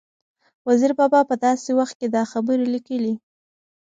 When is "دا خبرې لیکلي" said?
2.15-3.13